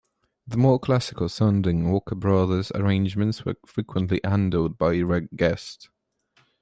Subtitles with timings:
[0.47, 5.91] The more classical sounding Walker Brothers arrangements were frequently handled by Reg Guest.